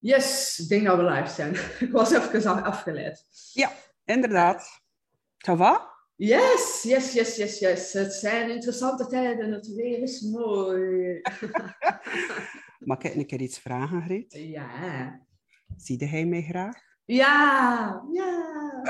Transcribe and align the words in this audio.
Yes, 0.00 0.58
ik 0.58 0.68
denk 0.68 0.86
dat 0.86 0.96
we 0.96 1.02
live 1.02 1.28
zijn. 1.28 1.54
Ik 1.86 1.92
was 1.92 2.12
even 2.12 2.62
afgeleid. 2.62 3.24
Ja, 3.52 3.72
inderdaad. 4.04 4.82
Ça 5.48 5.56
va? 5.56 5.88
Yes, 6.16 6.82
yes, 6.82 7.12
yes, 7.12 7.36
yes, 7.36 7.58
yes. 7.58 7.92
Het 7.92 8.12
zijn 8.12 8.50
interessante 8.50 9.06
tijden. 9.06 9.52
Het 9.52 9.74
weer 9.74 10.02
is 10.02 10.20
mooi. 10.20 11.20
Mag 12.78 12.98
ik 12.98 13.14
een 13.14 13.26
keer 13.26 13.40
iets 13.40 13.58
vragen, 13.58 14.02
Greet? 14.02 14.32
Ja. 14.32 15.20
Zie 15.76 16.04
hij 16.04 16.24
mij 16.24 16.42
graag? 16.42 16.76
Ja, 17.04 18.02
ja. 18.12 18.82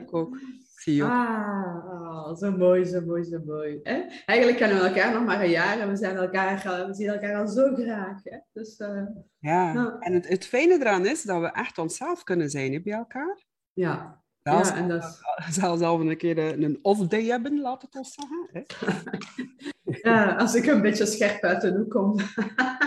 ik 0.00 0.14
ook. 0.14 0.38
Zie 0.84 0.94
je 0.94 1.02
ook. 1.02 1.10
Ah, 1.10 1.84
oh, 1.86 2.36
zo 2.36 2.50
mooi, 2.50 2.84
zo 2.84 3.00
mooi, 3.00 3.24
zo 3.24 3.38
mooi. 3.46 3.80
Hè? 3.82 4.02
Eigenlijk 4.26 4.58
kennen 4.58 4.78
we 4.78 4.86
elkaar 4.86 5.12
nog 5.12 5.24
maar 5.24 5.42
een 5.42 5.50
jaar 5.50 5.78
en 5.78 5.88
we, 5.88 5.96
zijn 5.96 6.16
elkaar, 6.16 6.86
we 6.86 6.94
zien 6.94 7.08
elkaar 7.08 7.36
al 7.36 7.48
zo 7.48 7.74
graag. 7.74 8.20
Hè? 8.24 8.38
Dus, 8.52 8.78
uh, 8.78 9.02
ja, 9.38 9.72
nou. 9.72 9.96
en 10.00 10.12
het, 10.12 10.28
het 10.28 10.46
fijne 10.46 10.74
eraan 10.74 11.06
is 11.06 11.22
dat 11.22 11.40
we 11.40 11.52
echt 11.52 11.78
onszelf 11.78 12.22
kunnen 12.22 12.50
zijn 12.50 12.72
hè, 12.72 12.80
bij 12.80 12.92
elkaar. 12.92 13.44
Ja. 13.72 14.22
Zelfs, 14.42 14.68
ja, 14.68 14.76
en 14.76 14.88
dat 14.88 15.02
is... 15.04 15.20
zelfs 15.60 15.82
al 15.82 16.00
een 16.00 16.16
keer 16.16 16.38
een 16.38 16.78
off-day 16.82 17.24
hebben, 17.24 17.60
laat 17.60 17.82
het 17.82 17.96
ons 17.96 18.14
zeggen. 18.14 18.48
Hè? 18.52 18.62
ja, 20.10 20.34
als 20.36 20.54
ik 20.54 20.66
een 20.66 20.82
beetje 20.82 21.06
scherp 21.06 21.42
uit 21.42 21.60
de 21.60 21.72
hoek 21.72 21.90
kom. 21.90 22.16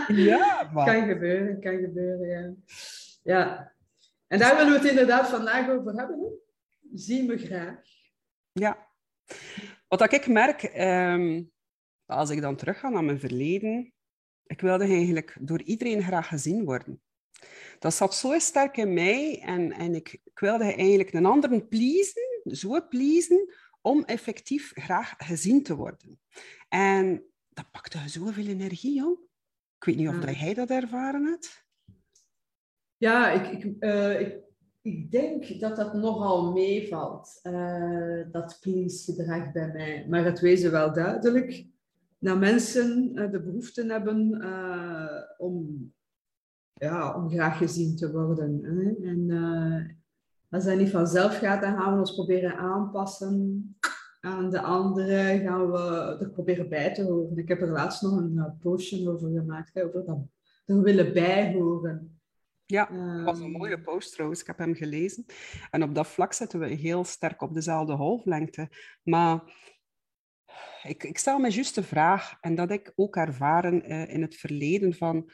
ja, 0.08 0.64
maar... 0.74 0.86
Kan 0.86 1.08
gebeuren, 1.08 1.60
kan 1.60 1.78
gebeuren, 1.78 2.28
ja. 2.28 2.54
ja. 3.24 3.72
En 4.28 4.40
daar 4.40 4.56
willen 4.56 4.72
we 4.72 4.80
het 4.80 4.90
inderdaad 4.90 5.28
vandaag 5.28 5.70
over 5.70 5.94
hebben. 5.94 6.20
Hè? 6.20 6.46
Zie 6.94 7.24
me 7.24 7.38
graag. 7.38 7.82
Ja. 8.52 8.88
Wat 9.88 10.14
ik 10.14 10.28
merk, 10.28 10.64
ehm, 10.64 11.44
als 12.06 12.30
ik 12.30 12.42
dan 12.42 12.56
terugga 12.56 12.90
naar 12.90 13.04
mijn 13.04 13.20
verleden, 13.20 13.94
ik 14.44 14.62
wilde 14.62 14.84
eigenlijk 14.84 15.38
door 15.40 15.62
iedereen 15.62 16.04
graag 16.04 16.28
gezien 16.28 16.66
worden. 16.66 17.02
Dat 17.80 17.94
zat 17.94 18.16
zo 18.16 18.40
sterk 18.40 18.78
in 18.78 18.94
mij 18.94 19.42
en, 19.42 19.72
en 19.72 19.96
ik, 19.96 20.20
ik 20.24 20.40
wilde 20.40 20.64
eigenlijk 20.64 21.14
een 21.14 21.26
ander 21.26 21.66
pleasen, 21.66 22.42
zo 22.44 22.88
pleasen, 22.88 23.54
om 23.82 24.04
effectief 24.04 24.72
graag 24.76 25.14
gezien 25.18 25.64
te 25.64 25.76
worden. 25.76 26.20
En 26.70 27.24
dat 27.50 27.72
pakte 27.72 28.10
zoveel 28.10 28.46
energie, 28.46 28.94
joh. 28.94 29.22
Ik 29.76 29.84
weet 29.84 29.96
niet 29.96 30.08
of 30.08 30.24
ja. 30.24 30.32
jij 30.32 30.54
dat 30.54 30.70
ervaren 30.70 31.26
hebt. 31.26 31.66
Ja, 32.98 33.30
ik, 33.32 33.64
ik, 33.64 33.84
uh, 33.84 34.20
ik 34.20 34.47
ik 34.88 35.12
denk 35.12 35.60
dat 35.60 35.76
dat 35.76 35.94
nogal 35.94 36.52
meevalt, 36.52 37.40
uh, 37.44 38.22
dat 38.32 38.58
please-gedrag 38.62 39.52
bij 39.52 39.72
mij. 39.72 40.06
Maar 40.10 40.26
het 40.26 40.40
wezen 40.40 40.72
wel 40.72 40.94
duidelijk 40.94 41.66
dat 42.20 42.40
mensen 42.40 43.12
uh, 43.16 43.32
de 43.32 43.42
behoefte 43.42 43.86
hebben 43.86 44.42
uh, 44.42 45.22
om, 45.38 45.94
ja, 46.74 47.16
om 47.16 47.30
graag 47.30 47.58
gezien 47.58 47.96
te 47.96 48.12
worden. 48.12 48.60
Hè? 48.64 49.10
En 49.10 49.98
als 50.50 50.66
dat 50.66 50.78
niet 50.78 50.90
vanzelf 50.90 51.38
gaat, 51.38 51.62
dan 51.62 51.78
gaan 51.78 51.94
we 51.94 52.00
ons 52.00 52.16
proberen 52.16 52.58
aanpassen 52.58 53.78
aan 54.20 54.50
de 54.50 54.62
anderen. 54.62 55.40
Gaan 55.40 55.72
we 55.72 56.18
er 56.20 56.30
proberen 56.30 56.70
bij 56.70 56.94
te 56.94 57.04
horen. 57.04 57.38
Ik 57.38 57.48
heb 57.48 57.62
er 57.62 57.72
laatst 57.72 58.02
nog 58.02 58.18
een 58.18 58.58
postje 58.60 59.10
over 59.10 59.30
gemaakt, 59.30 59.84
over 59.84 60.06
dat 60.06 60.20
er 60.66 60.82
willen 60.82 61.14
bijhoren. 61.14 62.17
Ja, 62.70 62.86
dat 62.86 63.24
was 63.24 63.40
een 63.40 63.52
mooie 63.52 63.82
post 63.82 64.14
trouwens. 64.14 64.42
Ik 64.42 64.48
heb 64.48 64.58
hem 64.58 64.76
gelezen. 64.76 65.26
En 65.72 65.84
op 65.84 65.96
dat 65.96 66.08
vlak 66.08 66.34
zitten 66.34 66.60
we 66.60 66.68
heel 66.68 67.04
sterk 67.04 67.42
op 67.42 67.54
dezelfde 67.54 67.96
golflengte. 67.96 68.70
Maar 69.04 69.42
ik, 70.84 71.04
ik 71.04 71.18
stel 71.18 71.40
me 71.40 71.50
juist 71.50 71.76
de 71.76 71.84
vraag, 71.84 72.38
en 72.42 72.56
dat 72.56 72.72
ik 72.72 72.92
ook 72.96 73.16
ervaren 73.16 73.92
uh, 73.92 74.14
in 74.14 74.22
het 74.22 74.36
verleden 74.36 74.94
van 74.94 75.32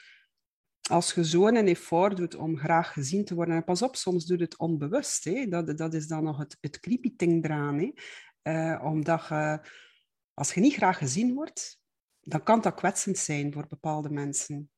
als 0.90 1.14
je 1.14 1.24
zo'n 1.24 1.56
effort 1.56 2.18
doet 2.18 2.36
om 2.36 2.58
graag 2.58 2.94
gezien 2.94 3.26
te 3.26 3.36
worden, 3.36 3.56
en 3.56 3.64
pas 3.64 3.82
op, 3.82 3.96
soms 3.96 4.26
doet 4.26 4.40
het 4.40 4.58
onbewust. 4.58 5.24
Hè? 5.24 5.48
Dat, 5.48 5.78
dat 5.78 5.94
is 5.94 6.08
dan 6.08 6.24
nog 6.24 6.38
het, 6.38 6.58
het 6.62 6.80
creepy 6.80 7.14
ding 7.16 7.46
eraan. 7.46 7.78
Hè? 7.80 7.92
Uh, 8.44 8.86
omdat 8.86 9.28
je, 9.28 9.60
als 10.34 10.54
je 10.54 10.62
niet 10.62 10.74
graag 10.74 10.98
gezien 10.98 11.34
wordt, 11.34 11.82
dan 12.20 12.44
kan 12.44 12.62
dat 12.62 12.74
kwetsend 12.74 13.18
zijn 13.18 13.54
voor 13.54 13.68
bepaalde 13.68 14.10
mensen. 14.10 14.72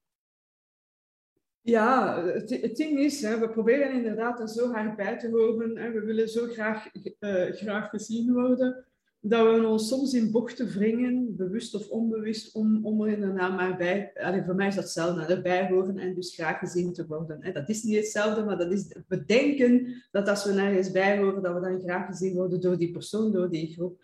Ja, 1.66 2.24
het, 2.26 2.76
ding 2.76 3.00
is, 3.00 3.22
hè, 3.22 3.40
we 3.40 3.50
proberen 3.50 3.92
inderdaad 3.92 4.40
er 4.40 4.50
zo 4.50 4.72
hard 4.72 4.96
bij 4.96 5.20
te 5.20 5.30
horen. 5.30 5.78
Hè, 5.78 5.92
we 5.92 6.00
willen 6.00 6.30
zo 6.30 6.48
graag, 6.48 6.90
uh, 7.20 7.52
graag 7.52 7.90
gezien 7.90 8.34
worden, 8.34 8.86
dat 9.20 9.56
we 9.56 9.68
ons 9.68 9.88
soms 9.88 10.14
in 10.14 10.31
bochten 10.31 10.68
wringen, 10.68 11.36
bewust 11.36 11.76
of 11.76 11.90
onbewust, 11.90 12.56
om, 12.56 12.86
om 12.86 13.02
er 13.02 13.14
inderdaad 13.14 13.56
maar 13.56 13.78
bij... 13.78 14.12
Allee, 14.16 14.44
voor 14.44 14.56
mij 14.56 14.68
is 14.68 14.76
dat 14.76 14.84
hetzelfde, 14.84 15.34
erbij 15.36 15.68
horen 15.68 15.98
en 15.98 16.16
dus 16.16 16.36
graag 16.36 16.59
gezien 16.59 16.94
te 16.94 17.08
worden. 17.08 17.53
Dat 17.53 17.70
is 17.70 17.84
niet 17.84 17.96
hetzelfde, 17.96 18.44
maar 18.44 18.58
dat 18.58 18.72
is, 18.72 18.96
we 19.08 19.26
denken 19.26 20.03
dat 20.12 20.30
als 20.30 20.46
we 20.46 20.53
nergens 20.53 20.92
bij 20.92 21.18
horen, 21.18 21.42
dat 21.42 21.53
we 21.53 21.70
dan 21.70 21.82
graag 21.82 22.06
gezien 22.06 22.36
worden 22.36 22.62
door 22.62 22.78
die 22.78 22.92
persoon, 22.92 23.32
door 23.32 23.50
die 23.50 23.74
groep. 23.74 24.03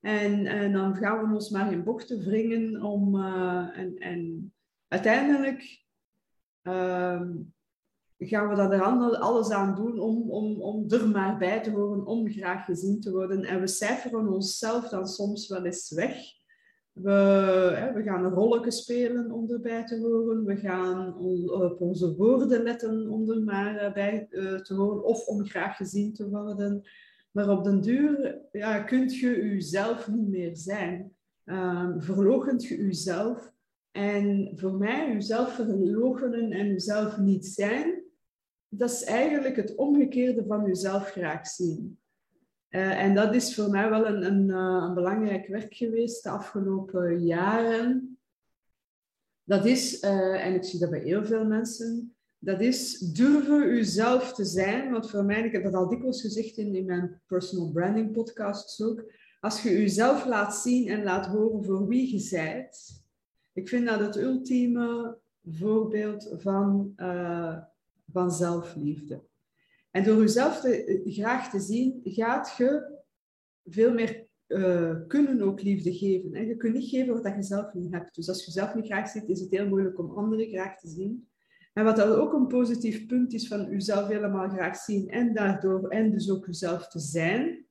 En, 0.00 0.46
en 0.46 0.72
dan 0.72 0.96
gaan 0.96 1.28
we 1.28 1.34
ons 1.34 1.50
maar 1.50 1.72
in 1.72 1.84
bochten 1.84 2.24
wringen 2.24 2.82
om... 2.82 3.16
Uh, 3.16 3.68
en, 3.74 3.98
en 3.98 4.52
uiteindelijk 4.88 5.81
um, 6.62 7.52
gaan 8.18 8.48
we 8.48 8.54
daar 8.54 8.82
alles 9.16 9.50
aan 9.50 9.74
doen 9.74 9.98
om, 9.98 10.30
om, 10.30 10.60
om 10.60 10.84
er 10.88 11.08
maar 11.08 11.38
bij 11.38 11.62
te 11.62 11.70
horen, 11.70 12.06
om 12.06 12.30
graag 12.30 12.64
gezien 12.64 13.00
te 13.00 13.10
worden. 13.10 13.44
En 13.44 13.60
we 13.60 13.66
cijferen 13.66 14.28
onszelf 14.28 14.88
dan 14.88 15.06
soms 15.06 15.48
wel 15.48 15.64
eens 15.64 15.90
weg. 15.90 16.16
We, 16.92 17.10
hè, 17.74 17.92
we 17.92 18.02
gaan 18.02 18.24
rolletje 18.24 18.70
spelen 18.70 19.30
om 19.30 19.50
erbij 19.50 19.84
te 19.84 19.98
horen. 19.98 20.44
We 20.44 20.56
gaan 20.56 21.18
op 21.50 21.80
onze 21.80 22.16
woorden 22.16 22.62
letten 22.62 23.08
om 23.08 23.30
er 23.30 23.42
maar 23.42 23.92
bij 23.92 24.26
uh, 24.30 24.60
te 24.60 24.74
horen. 24.74 25.04
Of 25.04 25.26
om 25.26 25.46
graag 25.46 25.76
gezien 25.76 26.12
te 26.12 26.28
worden. 26.28 26.82
Maar 27.30 27.48
op 27.48 27.64
den 27.64 27.80
duur 27.80 28.40
ja, 28.52 28.82
kunt 28.82 29.14
je 29.14 29.28
jezelf 29.28 30.08
niet 30.08 30.28
meer 30.28 30.56
zijn. 30.56 31.12
Um, 31.44 32.00
je 32.00 32.76
jezelf 32.76 33.51
en 33.92 34.52
voor 34.54 34.74
mij, 34.74 35.14
uzelf 35.14 35.54
verloochenen 35.54 36.52
en 36.52 36.66
uzelf 36.66 37.18
niet 37.18 37.46
zijn, 37.46 38.02
dat 38.68 38.90
is 38.90 39.04
eigenlijk 39.04 39.56
het 39.56 39.74
omgekeerde 39.74 40.44
van 40.46 40.66
uzelf 40.66 41.10
graag 41.10 41.46
zien. 41.46 41.98
Uh, 42.70 43.02
en 43.02 43.14
dat 43.14 43.34
is 43.34 43.54
voor 43.54 43.70
mij 43.70 43.90
wel 43.90 44.06
een, 44.06 44.24
een, 44.24 44.48
uh, 44.48 44.84
een, 44.86 44.94
belangrijk 44.94 45.46
werk 45.46 45.74
geweest 45.74 46.22
de 46.22 46.28
afgelopen 46.28 47.24
jaren. 47.24 48.18
Dat 49.44 49.66
is, 49.66 50.02
uh, 50.02 50.46
en 50.46 50.54
ik 50.54 50.64
zie 50.64 50.80
dat 50.80 50.90
bij 50.90 51.00
heel 51.00 51.24
veel 51.24 51.44
mensen, 51.44 52.14
dat 52.38 52.60
is 52.60 52.98
durven 52.98 53.68
uzelf 53.68 54.34
te 54.34 54.44
zijn. 54.44 54.90
Want 54.90 55.10
voor 55.10 55.24
mij, 55.24 55.44
ik 55.44 55.52
heb 55.52 55.64
dat 55.64 55.74
al 55.74 55.88
dikwijls 55.88 56.20
gezegd 56.20 56.56
in, 56.56 56.74
in 56.74 56.84
mijn 56.84 57.20
personal 57.26 57.70
branding 57.70 58.12
podcasts 58.12 58.82
ook, 58.82 59.04
als 59.40 59.62
je 59.62 59.82
uzelf 59.82 60.24
laat 60.26 60.54
zien 60.54 60.88
en 60.88 61.02
laat 61.02 61.26
horen 61.26 61.64
voor 61.64 61.86
wie 61.86 62.16
je 62.16 62.28
bent, 62.30 63.01
ik 63.52 63.68
vind 63.68 63.86
dat 63.86 64.00
het 64.00 64.16
ultieme 64.16 65.18
voorbeeld 65.50 66.34
van, 66.38 66.92
uh, 66.96 67.58
van 68.12 68.30
zelfliefde. 68.30 69.22
En 69.90 70.04
door 70.04 70.20
jezelf 70.20 70.60
te, 70.60 71.02
graag 71.04 71.50
te 71.50 71.60
zien, 71.60 72.00
gaat 72.04 72.54
je 72.56 72.98
veel 73.64 73.92
meer 73.92 74.26
uh, 74.48 74.96
kunnen 75.06 75.42
ook 75.42 75.62
liefde 75.62 75.94
geven. 75.94 76.34
En 76.34 76.46
je 76.46 76.56
kunt 76.56 76.74
niet 76.74 76.88
geven 76.88 77.22
wat 77.22 77.34
je 77.34 77.42
zelf 77.42 77.74
niet 77.74 77.92
hebt. 77.92 78.14
Dus 78.14 78.28
als 78.28 78.38
je 78.38 78.52
jezelf 78.52 78.74
niet 78.74 78.86
graag 78.86 79.08
ziet, 79.08 79.28
is 79.28 79.40
het 79.40 79.50
heel 79.50 79.68
moeilijk 79.68 79.98
om 79.98 80.10
anderen 80.10 80.48
graag 80.48 80.78
te 80.78 80.88
zien. 80.88 81.28
En 81.72 81.84
wat 81.84 81.96
dat 81.96 82.16
ook 82.16 82.32
een 82.32 82.46
positief 82.46 83.06
punt 83.06 83.32
is 83.32 83.48
van 83.48 83.70
jezelf 83.70 84.08
helemaal 84.08 84.48
graag 84.48 84.76
zien 84.76 85.08
en 85.08 85.34
daardoor 85.34 85.88
en 85.88 86.10
dus 86.10 86.30
ook 86.30 86.46
jezelf 86.46 86.88
te 86.88 86.98
zijn, 86.98 87.66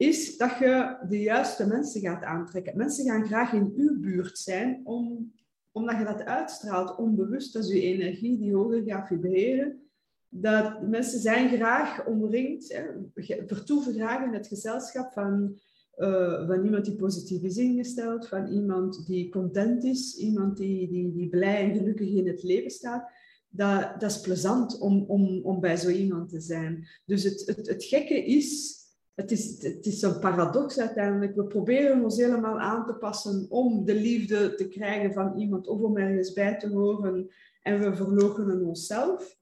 is 0.00 0.36
dat 0.36 0.58
je 0.58 0.96
de 1.08 1.20
juiste 1.20 1.66
mensen 1.66 2.00
gaat 2.00 2.22
aantrekken. 2.22 2.76
Mensen 2.76 3.04
gaan 3.04 3.26
graag 3.26 3.52
in 3.52 3.72
uw 3.76 4.00
buurt 4.00 4.38
zijn, 4.38 4.80
om, 4.84 5.32
omdat 5.72 5.98
je 5.98 6.04
dat 6.04 6.24
uitstraalt 6.24 6.96
onbewust. 6.96 7.52
Dat 7.52 7.64
is 7.64 7.72
je 7.72 7.80
energie 7.80 8.38
die 8.38 8.54
hoger 8.54 8.82
gaat 8.82 9.06
vibreren. 9.06 9.80
Dat 10.28 10.82
mensen 10.82 11.20
zijn 11.20 11.48
graag 11.48 12.06
omringd, 12.06 12.72
hè, 12.72 12.82
vertoeven 13.46 13.94
graag 13.94 14.24
in 14.24 14.32
het 14.32 14.46
gezelschap 14.46 15.12
van, 15.12 15.58
uh, 15.96 16.46
van 16.46 16.64
iemand 16.64 16.84
die 16.84 16.96
positief 16.96 17.42
is 17.42 17.56
ingesteld, 17.56 18.28
van 18.28 18.46
iemand 18.46 19.06
die 19.06 19.28
content 19.28 19.84
is, 19.84 20.16
iemand 20.16 20.56
die, 20.56 20.88
die, 20.88 21.12
die 21.12 21.28
blij 21.28 21.70
en 21.70 21.78
gelukkig 21.78 22.08
in 22.08 22.26
het 22.26 22.42
leven 22.42 22.70
staat. 22.70 23.10
Dat, 23.48 24.00
dat 24.00 24.10
is 24.10 24.20
plezant 24.20 24.78
om, 24.78 25.04
om, 25.06 25.40
om 25.42 25.60
bij 25.60 25.76
zo 25.76 25.88
iemand 25.88 26.28
te 26.28 26.40
zijn. 26.40 26.88
Dus 27.06 27.22
het, 27.22 27.42
het, 27.46 27.68
het 27.68 27.84
gekke 27.84 28.24
is 28.24 28.78
het 29.14 29.30
is, 29.30 29.62
het 29.62 29.86
is 29.86 30.02
een 30.02 30.18
paradox 30.18 30.78
uiteindelijk. 30.78 31.34
We 31.34 31.44
proberen 31.44 32.04
ons 32.04 32.16
helemaal 32.16 32.58
aan 32.60 32.86
te 32.86 32.94
passen 32.94 33.46
om 33.48 33.84
de 33.84 33.94
liefde 33.94 34.54
te 34.54 34.68
krijgen 34.68 35.12
van 35.12 35.38
iemand 35.38 35.66
of 35.66 35.80
om 35.80 35.96
ergens 35.96 36.32
bij 36.32 36.58
te 36.58 36.68
horen 36.68 37.30
en 37.62 37.80
we 37.80 37.94
verloochenen 37.94 38.64
onszelf. 38.64 39.38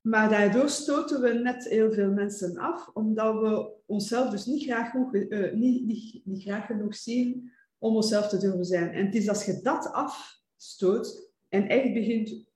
Maar 0.00 0.28
daardoor 0.28 0.68
stoten 0.68 1.20
we 1.20 1.32
net 1.32 1.68
heel 1.68 1.92
veel 1.92 2.10
mensen 2.10 2.58
af, 2.58 2.90
omdat 2.92 3.40
we 3.40 3.72
onszelf 3.86 4.30
dus 4.30 4.46
niet 4.46 4.62
graag, 4.62 4.90
genoeg, 4.90 5.14
uh, 5.14 5.52
niet, 5.52 5.86
niet, 5.86 6.20
niet 6.24 6.42
graag 6.42 6.66
genoeg 6.66 6.94
zien 6.94 7.52
om 7.78 7.96
onszelf 7.96 8.28
te 8.28 8.38
durven 8.38 8.64
zijn. 8.64 8.92
En 8.92 9.06
het 9.06 9.14
is 9.14 9.28
als 9.28 9.44
je 9.44 9.60
dat 9.62 9.92
afstoot, 9.92 11.30
en 11.48 11.68
echt 11.68 11.92
begint 11.92 12.48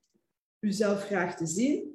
uzelf 0.60 1.04
graag 1.04 1.36
te 1.36 1.46
zien, 1.46 1.94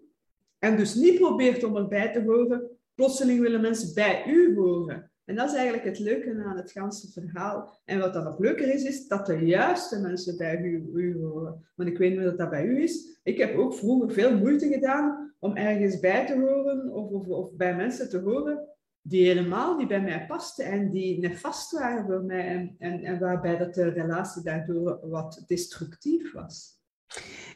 en 0.59 0.77
dus 0.77 0.95
niet 0.95 1.19
probeert 1.19 1.63
om 1.63 1.77
erbij 1.77 2.12
te 2.12 2.21
horen, 2.21 2.78
plotseling 3.00 3.40
willen 3.40 3.62
mensen 3.62 3.94
bij 3.94 4.24
u 4.28 4.56
horen. 4.56 5.12
En 5.25 5.36
dat 5.36 5.50
is 5.50 5.56
eigenlijk 5.56 5.86
het 5.86 6.00
leuke 6.00 6.44
aan 6.46 6.57
het 6.57 6.72
ganse 6.72 7.12
verhaal. 7.12 7.81
En 7.86 8.00
wat 8.00 8.13
dan 8.13 8.24
nog 8.24 8.40
leuker 8.40 8.74
is, 8.74 8.84
is 8.84 9.07
dat 9.07 9.25
de 9.25 9.46
juiste 9.46 10.00
mensen 10.00 10.38
bij 10.38 10.62
u, 10.62 10.90
u 10.94 11.18
horen. 11.18 11.66
Want 11.75 11.90
ik 11.90 11.98
weet 11.98 12.18
niet 12.18 12.28
of 12.28 12.36
dat 12.36 12.50
bij 12.50 12.66
u 12.66 12.81
is. 12.81 13.19
Ik 13.24 13.38
heb 13.38 13.57
ook 13.57 13.74
vroeger 13.74 14.12
veel 14.12 14.38
moeite 14.38 14.68
gedaan 14.68 15.34
om 15.40 15.56
ergens 15.56 16.00
bij 16.00 16.25
te 16.25 16.40
horen 16.40 16.94
of, 16.94 17.10
of, 17.10 17.28
of 17.28 17.51
bij 17.54 17.75
mensen 17.75 18.10
te 18.10 18.19
horen 18.19 18.68
die 19.01 19.25
helemaal 19.25 19.78
niet 19.78 19.88
bij 19.88 20.01
mij 20.01 20.25
pasten 20.25 20.66
en 20.66 20.92
die 20.92 21.19
nefast 21.19 21.72
waren 21.72 22.06
voor 22.06 22.24
mij 22.24 22.48
en, 22.48 22.75
en, 22.80 23.04
en 23.04 23.19
waarbij 23.19 23.57
dat 23.57 23.74
de 23.74 23.90
relatie 23.90 24.44
daardoor 24.44 25.00
wat 25.01 25.44
destructief 25.48 26.34
was. 26.34 26.78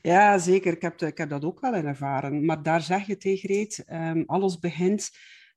Ja, 0.01 0.37
zeker. 0.37 0.73
Ik 0.73 0.81
heb, 0.81 1.01
ik 1.01 1.17
heb 1.17 1.29
dat 1.29 1.45
ook 1.45 1.59
wel 1.59 1.73
ervaren. 1.73 2.45
Maar 2.45 2.63
daar 2.63 2.81
zeg 2.81 3.07
je 3.07 3.17
tegen 3.17 3.49
Reet, 3.49 3.83
um, 3.91 4.23
alles 4.25 4.59
begint 4.59 5.11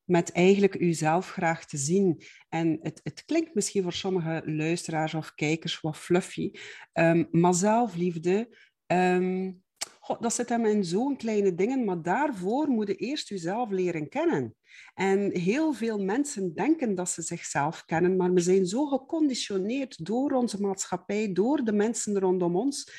met 0.07 0.33
eigenlijk 0.33 0.81
uzelf 0.81 1.31
graag 1.31 1.67
te 1.67 1.77
zien. 1.77 2.23
En 2.49 2.79
het, 2.83 3.01
het 3.03 3.25
klinkt 3.25 3.55
misschien 3.55 3.83
voor 3.83 3.93
sommige 3.93 4.43
luisteraars 4.45 5.15
of 5.15 5.35
kijkers 5.35 5.81
wat 5.81 5.97
fluffy, 5.97 6.51
um, 6.93 7.29
maar 7.31 7.55
zelfliefde, 7.55 8.57
um, 8.87 9.65
God, 10.01 10.23
dat 10.23 10.35
zit 10.35 10.49
hem 10.49 10.65
in 10.65 10.85
zo'n 10.85 11.17
kleine 11.17 11.55
dingen, 11.55 11.85
maar 11.85 12.03
daarvoor 12.03 12.69
moet 12.69 12.87
je 12.87 12.95
eerst 12.95 13.29
jezelf 13.29 13.71
leren 13.71 14.09
kennen. 14.09 14.55
En 14.95 15.39
heel 15.39 15.73
veel 15.73 15.99
mensen 15.99 16.55
denken 16.55 16.95
dat 16.95 17.11
ze 17.11 17.23
zichzelf 17.23 17.85
kennen, 17.85 18.17
maar 18.17 18.33
we 18.33 18.41
zijn 18.41 18.67
zo 18.67 18.87
geconditioneerd 18.87 20.05
door 20.05 20.33
onze 20.33 20.61
maatschappij, 20.61 21.33
door 21.33 21.65
de 21.65 21.73
mensen 21.73 22.19
rondom 22.19 22.57
ons, 22.57 22.93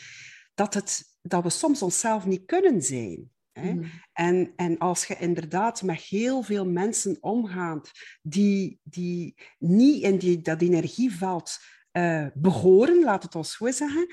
dat, 0.57 0.73
het, 0.73 1.17
dat 1.21 1.43
we 1.43 1.49
soms 1.49 1.81
onszelf 1.81 2.25
niet 2.25 2.45
kunnen 2.45 2.81
zijn. 2.81 3.31
Hè? 3.51 3.73
Mm. 3.73 3.83
En, 4.13 4.53
en 4.55 4.77
als 4.77 5.05
je 5.05 5.17
inderdaad 5.17 5.81
met 5.81 6.01
heel 6.01 6.41
veel 6.41 6.65
mensen 6.65 7.17
omgaat 7.19 7.91
die, 8.21 8.79
die 8.83 9.35
niet 9.57 10.03
in 10.03 10.17
die, 10.17 10.41
dat 10.41 10.61
energieveld 10.61 11.57
uh, 11.91 12.27
behoren, 12.33 13.03
laat 13.03 13.23
het 13.23 13.35
ons 13.35 13.57
zo 13.57 13.71
zeggen, 13.71 14.07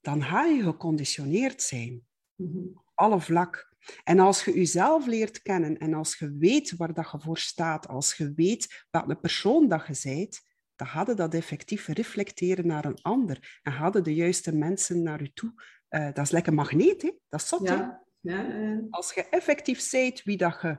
dan 0.00 0.22
ga 0.22 0.44
je 0.44 0.62
geconditioneerd 0.62 1.62
zijn. 1.62 2.02
Mm-hmm. 2.34 2.82
Alle 2.94 3.20
vlak. 3.20 3.72
En 4.04 4.18
als 4.18 4.44
je 4.44 4.54
jezelf 4.54 5.06
leert 5.06 5.42
kennen 5.42 5.78
en 5.78 5.94
als 5.94 6.18
je 6.18 6.36
weet 6.38 6.76
waar 6.76 6.94
dat 6.94 7.10
je 7.10 7.20
voor 7.20 7.38
staat, 7.38 7.88
als 7.88 8.14
je 8.14 8.32
weet 8.34 8.84
wat 8.90 9.08
de 9.08 9.16
persoon 9.16 9.68
dat 9.68 9.86
je 9.86 10.14
bent, 10.14 10.40
dan 10.76 10.86
hadden 10.86 11.16
dat 11.16 11.34
effectief 11.34 11.86
reflecteren 11.86 12.66
naar 12.66 12.84
een 12.84 13.02
ander. 13.02 13.60
En 13.62 13.72
hadden 13.72 14.04
de 14.04 14.14
juiste 14.14 14.54
mensen 14.54 15.02
naar 15.02 15.22
je 15.22 15.32
toe. 15.32 15.52
Uh, 15.90 16.04
dat 16.04 16.24
is 16.24 16.30
lekker 16.30 16.54
magneet, 16.54 17.02
hè? 17.02 17.10
dat 17.28 17.40
is 17.40 17.48
zot. 17.48 17.68
Ja. 17.68 18.04
Ja, 18.20 18.46
uh... 18.46 18.78
Als 18.90 19.14
je 19.14 19.28
effectief 19.28 19.80
zijt 19.80 20.22
wie 20.22 20.36
dat 20.36 20.58
je 20.62 20.78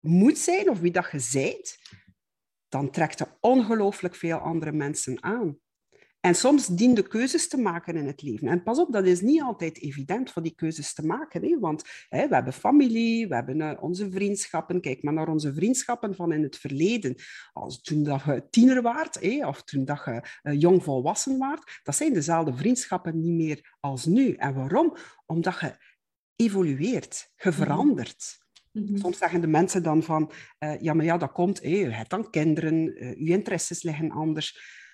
moet 0.00 0.38
zijn 0.38 0.70
of 0.70 0.80
wie 0.80 0.92
dat 0.92 1.10
je 1.10 1.18
zijt, 1.18 1.78
dan 2.68 2.90
trekt 2.90 3.20
er 3.20 3.36
ongelooflijk 3.40 4.14
veel 4.14 4.38
andere 4.38 4.72
mensen 4.72 5.22
aan. 5.22 5.58
En 6.26 6.34
soms 6.34 6.66
diende 6.66 7.02
keuzes 7.02 7.48
te 7.48 7.56
maken 7.56 7.96
in 7.96 8.06
het 8.06 8.22
leven. 8.22 8.48
En 8.48 8.62
pas 8.62 8.78
op, 8.78 8.92
dat 8.92 9.06
is 9.06 9.20
niet 9.20 9.42
altijd 9.42 9.80
evident 9.82 10.30
voor 10.30 10.42
die 10.42 10.54
keuzes 10.54 10.94
te 10.94 11.06
maken. 11.06 11.44
Hè? 11.44 11.58
Want 11.58 11.82
hè, 12.08 12.28
we 12.28 12.34
hebben 12.34 12.52
familie, 12.52 13.28
we 13.28 13.34
hebben 13.34 13.60
uh, 13.60 13.72
onze 13.80 14.10
vriendschappen. 14.10 14.80
Kijk 14.80 15.02
maar 15.02 15.12
naar 15.12 15.28
onze 15.28 15.54
vriendschappen 15.54 16.14
van 16.14 16.32
in 16.32 16.42
het 16.42 16.56
verleden. 16.56 17.14
Als 17.52 17.80
toen 17.80 18.02
dat 18.02 18.24
je 18.24 18.46
tiener 18.50 18.82
waart, 18.82 19.20
hè, 19.20 19.46
of 19.46 19.62
toen 19.62 19.84
dat 19.84 20.02
je 20.04 20.22
uh, 20.42 20.60
jong 20.60 20.82
volwassen 20.82 21.38
waart, 21.38 21.80
dat 21.82 21.96
zijn 21.96 22.12
dezelfde 22.12 22.56
vriendschappen 22.56 23.20
niet 23.20 23.34
meer 23.34 23.76
als 23.80 24.04
nu. 24.04 24.32
En 24.32 24.54
waarom? 24.54 24.96
Omdat 25.26 25.60
je 25.60 25.76
evolueert, 26.36 27.32
je 27.36 27.48
mhm. 27.48 27.58
verandert. 27.58 28.44
Mm-hmm. 28.72 28.96
Soms 28.96 29.18
zeggen 29.18 29.40
de 29.40 29.46
mensen 29.46 29.82
dan 29.82 30.02
van, 30.02 30.30
uh, 30.58 30.80
ja, 30.80 30.94
maar 30.94 31.04
ja, 31.04 31.16
dat 31.16 31.32
komt, 31.32 31.62
hè, 31.62 31.68
je 31.68 31.90
hebt 31.90 32.10
dan 32.10 32.30
kinderen, 32.30 32.74
uh, 32.74 33.26
je 33.26 33.32
interesses 33.32 33.82
liggen 33.82 34.10
anders. 34.10 34.84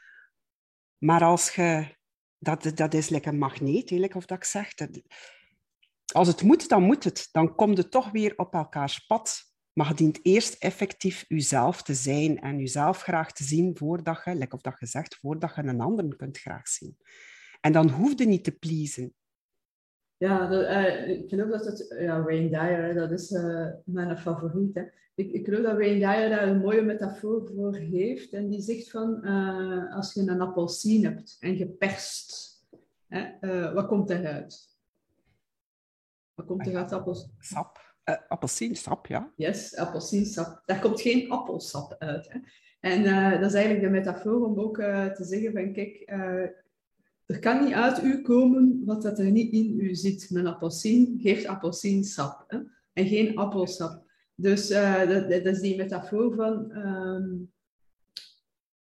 Maar 1.05 1.25
als 1.25 1.55
je, 1.55 1.97
dat, 2.39 2.73
dat 2.75 2.95
is 2.95 3.09
lekker 3.09 3.33
een 3.33 3.39
magneet, 3.39 3.91
eerlijk 3.91 4.15
of 4.15 4.27
dat 4.27 4.37
ik 4.37 4.45
zeg. 4.45 4.73
Als 6.13 6.29
het 6.29 6.43
moet, 6.43 6.69
dan 6.69 6.83
moet 6.83 7.05
het. 7.05 7.29
Dan 7.33 7.55
komt 7.55 7.79
het 7.79 7.91
toch 7.91 8.11
weer 8.11 8.33
op 8.37 8.55
elkaars 8.55 8.99
pad. 8.99 9.51
Maar 9.73 9.89
je 9.89 9.95
dient 9.95 10.19
eerst 10.23 10.55
effectief 10.55 11.25
jezelf 11.29 11.83
te 11.83 11.95
zijn 11.95 12.41
en 12.41 12.59
jezelf 12.59 13.03
graag 13.03 13.33
te 13.33 13.45
zien 13.45 13.77
voordat 13.77 14.23
je, 14.25 14.35
lekker 14.35 14.57
of 14.57 14.63
dat 14.63 14.77
je 14.79 14.87
zegt, 14.87 15.17
voordat 15.17 15.55
je 15.55 15.63
een 15.63 15.81
ander 15.81 16.17
kunt 16.17 16.39
graag 16.39 16.69
zien. 16.69 16.97
En 17.61 17.73
dan 17.73 17.91
hoef 17.91 18.19
je 18.19 18.27
niet 18.27 18.45
te 18.45 18.53
pleasen. 18.53 19.15
Ja, 20.23 20.47
dat, 20.47 20.63
uh, 20.63 21.09
ik 21.09 21.29
geloof 21.29 21.51
dat 21.51 21.65
het, 21.65 21.95
ja, 21.99 22.23
Wayne 22.23 22.49
Dyer, 22.49 22.95
dat 22.95 23.11
is 23.11 23.31
uh, 23.31 23.67
mijn 23.85 24.19
favoriet. 24.19 24.75
Hè. 24.75 24.83
Ik, 25.15 25.33
ik 25.33 25.45
geloof 25.45 25.63
dat 25.63 25.77
Wayne 25.77 25.99
Dyer 25.99 26.29
daar 26.29 26.49
een 26.49 26.59
mooie 26.59 26.83
metafoor 26.83 27.51
voor 27.55 27.77
heeft. 27.77 28.33
En 28.33 28.49
die 28.49 28.61
zegt 28.61 28.91
van, 28.91 29.21
uh, 29.25 29.95
als 29.95 30.13
je 30.15 30.21
een 30.21 30.41
appelsien 30.41 31.05
hebt 31.05 31.37
en 31.41 31.59
je 31.59 31.67
perst, 31.69 32.61
hè, 33.07 33.25
wat 33.73 33.87
komt 33.87 34.11
eruit? 34.11 34.77
Wat 36.35 36.47
komt 36.47 36.67
eruit 36.67 36.93
appels? 36.93 37.29
Sap. 37.39 37.95
Uh, 38.05 38.17
appelsiensap, 38.29 39.07
ja. 39.07 39.33
Yes, 39.37 39.77
appelsiensap. 39.77 40.63
Daar 40.67 40.81
komt 40.81 41.01
geen 41.01 41.31
appelsap 41.31 41.97
uit. 41.99 42.29
Hè. 42.33 42.39
En 42.81 43.03
dat 43.41 43.51
is 43.51 43.55
eigenlijk 43.55 43.85
de 43.85 43.91
metafoor 43.91 44.47
om 44.47 44.61
ook 44.61 44.77
te 45.15 45.25
zeggen 45.25 45.53
van, 45.53 45.73
kijk, 45.73 46.13
er 47.33 47.39
kan 47.39 47.65
niet 47.65 47.73
uit 47.73 48.03
u 48.03 48.23
komen 48.23 48.83
wat 48.85 49.03
dat 49.03 49.19
er 49.19 49.31
niet 49.31 49.53
in 49.53 49.81
u 49.81 49.95
zit. 49.95 50.31
Een 50.31 50.47
appelsien 50.47 51.19
geeft 51.21 51.47
appelsiensap 51.47 52.45
hè? 52.47 52.59
en 52.93 53.07
geen 53.07 53.37
appelsap. 53.37 54.03
Dus 54.35 54.71
uh, 54.71 55.09
dat, 55.09 55.31
dat, 55.31 55.47
is 55.47 55.61
die 55.61 55.77
metafoor 55.77 56.35
van 56.35 56.77
um, 56.77 57.53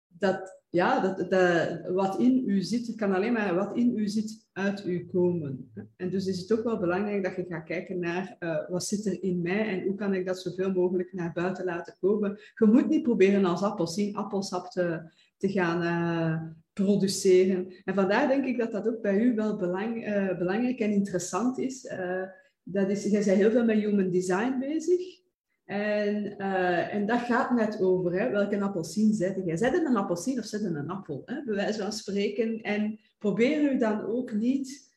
dat, 0.07 0.61
ja, 0.69 1.15
dat, 1.15 1.87
wat 1.87 2.19
in 2.19 2.43
u 2.49 2.61
zit, 2.61 2.95
kan 2.95 3.13
alleen 3.13 3.33
maar 3.33 3.55
wat 3.55 3.77
in 3.77 3.97
u 3.97 4.07
zit 4.07 4.47
uit 4.51 4.85
u 4.85 5.05
komen. 5.05 5.71
En 5.95 6.09
dus 6.09 6.25
is 6.25 6.39
het 6.39 6.51
ook 6.51 6.63
wel 6.63 6.79
belangrijk 6.79 7.23
dat 7.23 7.35
je 7.35 7.45
gaat 7.47 7.65
kijken 7.65 7.99
naar 7.99 8.35
uh, 8.39 8.69
wat 8.69 8.83
zit 8.83 9.05
er 9.05 9.23
in 9.23 9.41
mij 9.41 9.67
en 9.67 9.83
hoe 9.87 9.95
kan 9.95 10.13
ik 10.13 10.25
dat 10.25 10.39
zoveel 10.39 10.71
mogelijk 10.71 11.13
naar 11.13 11.31
buiten 11.33 11.65
laten 11.65 11.95
komen. 11.99 12.39
Je 12.55 12.65
moet 12.65 12.89
niet 12.89 13.03
proberen 13.03 13.45
als 13.45 13.61
appelsien 13.61 14.15
appelsap 14.15 14.65
te, 14.65 15.11
te 15.37 15.49
gaan 15.49 15.81
uh, 15.83 16.41
produceren. 16.73 17.73
En 17.85 17.93
vandaar 17.93 18.27
denk 18.27 18.45
ik 18.45 18.57
dat 18.57 18.71
dat 18.71 18.87
ook 18.87 19.01
bij 19.01 19.19
u 19.19 19.35
wel 19.35 19.57
belang, 19.57 20.07
uh, 20.07 20.37
belangrijk 20.37 20.79
en 20.79 20.91
interessant 20.91 21.57
is. 21.57 21.83
Uh, 21.85 22.23
dat 22.63 22.89
is 22.89 23.03
jij 23.03 23.23
bent 23.23 23.37
heel 23.37 23.51
veel 23.51 23.65
met 23.65 23.77
human 23.77 24.09
design 24.09 24.59
bezig. 24.59 25.19
En, 25.65 26.35
uh, 26.37 26.93
en 26.93 27.05
dat 27.05 27.19
gaat 27.19 27.51
net 27.51 27.81
over 27.81 28.19
hè, 28.19 28.29
welke 28.29 28.61
appelsien 28.61 29.13
zet 29.13 29.41
jij. 29.45 29.57
Zet 29.57 29.73
een 29.73 29.95
appelsien 29.95 30.39
of 30.39 30.45
zet 30.45 30.63
een 30.63 30.89
appel, 30.89 31.21
hè, 31.25 31.43
bij 31.43 31.55
wijze 31.55 31.81
van 31.81 31.91
spreken. 31.91 32.61
En 32.61 32.99
probeer 33.17 33.73
u 33.73 33.77
dan 33.77 34.05
ook 34.05 34.33
niet 34.33 34.89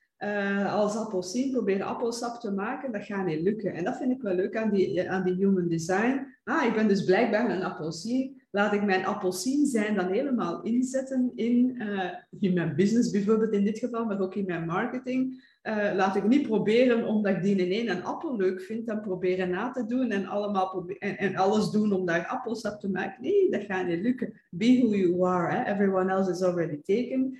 als 0.66 0.96
appelsien, 0.96 1.50
probeer 1.50 1.82
appelsap 1.82 2.40
te 2.40 2.50
maken. 2.50 2.92
Dat 2.92 3.04
gaat 3.04 3.26
niet 3.26 3.40
lukken. 3.40 3.74
En 3.74 3.84
dat 3.84 3.96
vind 3.96 4.12
ik 4.12 4.22
wel 4.22 4.34
leuk 4.34 4.56
aan 4.56 4.70
die, 4.70 5.10
aan 5.10 5.24
die 5.24 5.34
human 5.34 5.68
design. 5.68 6.26
Ah, 6.44 6.66
ik 6.66 6.74
ben 6.74 6.88
dus 6.88 7.04
blijkbaar 7.04 7.50
een 7.50 7.62
appelsien 7.62 8.42
laat 8.54 8.72
ik 8.72 8.84
mijn 8.84 9.04
appelsien 9.04 9.66
zijn 9.66 9.94
dan 9.94 10.12
helemaal 10.12 10.62
inzetten 10.62 11.32
in, 11.34 11.74
uh, 11.78 12.10
in 12.40 12.54
mijn 12.54 12.74
business 12.74 13.10
bijvoorbeeld 13.10 13.52
in 13.52 13.64
dit 13.64 13.78
geval, 13.78 14.04
maar 14.04 14.20
ook 14.20 14.34
in 14.34 14.44
mijn 14.44 14.64
marketing. 14.64 15.44
Uh, 15.62 15.90
laat 15.94 16.16
ik 16.16 16.28
niet 16.28 16.46
proberen 16.46 17.06
omdat 17.06 17.36
ik 17.36 17.42
die 17.42 17.56
in 17.56 17.72
één 17.72 17.90
een 17.90 18.04
appel 18.04 18.36
leuk 18.36 18.60
vind, 18.60 18.86
dan 18.86 19.00
proberen 19.00 19.50
na 19.50 19.70
te 19.70 19.86
doen 19.86 20.10
en, 20.10 20.26
allemaal 20.26 20.86
en, 20.98 21.36
alles 21.36 21.70
doen 21.70 21.92
om 21.92 22.06
daar 22.06 22.26
appelsap 22.26 22.80
te 22.80 22.90
maken. 22.90 23.22
Nee, 23.22 23.50
dat 23.50 23.64
gaat 23.64 23.86
niet 23.86 24.00
lukken. 24.00 24.40
Be 24.50 24.78
who 24.78 24.96
you 24.96 25.26
are. 25.26 25.70
Everyone 25.72 26.10
else 26.10 26.30
is 26.30 26.42
already 26.42 26.80
taken. 26.82 27.38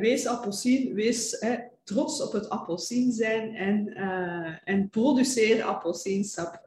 Wees 0.00 0.26
appelsien, 0.26 0.94
wees 0.94 1.46
trots 1.84 2.22
op 2.22 2.32
het 2.32 2.48
appelsien 2.48 3.12
zijn 3.12 3.54
en, 3.54 3.88
uh, 3.88 4.54
en 4.64 4.88
produceer 4.88 5.62
appelsiensap. 5.62 6.60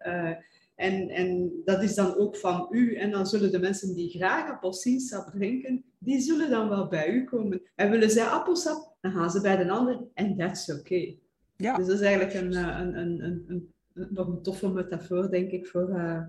En, 0.81 1.09
en 1.09 1.51
dat 1.65 1.83
is 1.83 1.95
dan 1.95 2.15
ook 2.15 2.37
van 2.37 2.67
u. 2.71 2.95
En 2.95 3.11
dan 3.11 3.27
zullen 3.27 3.51
de 3.51 3.59
mensen 3.59 3.95
die 3.95 4.09
graag 4.09 4.51
appelsiensap 4.51 5.29
drinken, 5.29 5.83
die 5.97 6.19
zullen 6.19 6.49
dan 6.49 6.69
wel 6.69 6.87
bij 6.87 7.09
u 7.09 7.23
komen. 7.23 7.61
En 7.75 7.89
willen 7.89 8.09
zij 8.09 8.25
appelsap, 8.25 8.95
dan 9.01 9.11
gaan 9.11 9.31
ze 9.31 9.41
bij 9.41 9.57
de 9.57 9.69
ander. 9.69 9.99
En 10.13 10.37
that's 10.37 10.69
okay. 10.69 11.19
Ja. 11.55 11.75
Dus 11.75 11.85
dat 11.85 11.95
is 11.95 12.05
eigenlijk 12.05 12.33
een, 12.33 12.53
eh, 12.53 12.79
een, 12.79 12.97
een, 12.97 13.23
een, 13.23 13.43
een, 13.47 14.07
nog 14.09 14.27
een 14.27 14.41
toffe 14.41 14.69
metafoor, 14.69 15.29
denk 15.29 15.51
ik, 15.51 15.67
voor, 15.67 15.89
uh, 15.89 16.21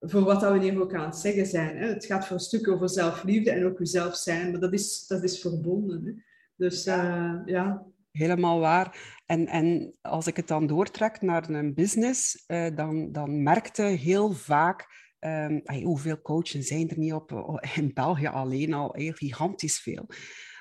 voor 0.00 0.22
wat 0.22 0.42
we 0.42 0.58
hier 0.58 0.80
ook 0.80 0.94
aan 0.94 1.04
het 1.04 1.16
zeggen 1.16 1.46
zijn. 1.46 1.76
Hè. 1.76 1.86
Het 1.86 2.04
gaat 2.04 2.26
voor 2.26 2.36
een 2.36 2.42
stuk 2.42 2.68
over 2.68 2.88
zelfliefde 2.88 3.50
en 3.50 3.64
ook 3.64 3.78
uzelf 3.78 4.16
zijn, 4.16 4.50
maar 4.50 4.60
dat 4.60 4.72
is, 4.72 5.06
dat 5.06 5.22
is 5.22 5.40
verbonden. 5.40 6.04
Hè. 6.04 6.12
Dus 6.56 6.86
uh, 6.86 7.34
ja, 7.44 7.86
helemaal 8.18 8.60
waar. 8.60 9.16
En, 9.26 9.46
en 9.46 9.96
als 10.00 10.26
ik 10.26 10.36
het 10.36 10.48
dan 10.48 10.66
doortrek 10.66 11.20
naar 11.20 11.50
een 11.50 11.74
business, 11.74 12.44
uh, 12.46 12.66
dan, 12.74 13.12
dan 13.12 13.42
merkte 13.42 13.82
heel 13.82 14.32
vaak... 14.32 15.06
Um, 15.20 15.62
hoeveel 15.82 16.20
coaches 16.22 16.66
zijn 16.66 16.88
er 16.88 16.98
niet 16.98 17.12
op? 17.12 17.60
In 17.74 17.90
België 17.94 18.26
alleen 18.26 18.74
al 18.74 18.92
heel 18.92 19.12
gigantisch 19.12 19.80
veel. 19.80 20.06